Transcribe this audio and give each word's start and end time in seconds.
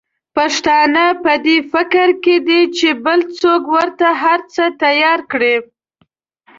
پښتانه 0.35 1.05
په 1.23 1.33
دي 1.45 1.57
فکر 1.71 2.07
کې 2.23 2.35
دي 2.47 2.61
چې 2.77 2.89
بل 3.05 3.19
څوک 3.39 3.63
ورته 3.75 4.07
هرڅه 4.23 4.63
تیار 4.81 5.19
کړي. 5.31 5.55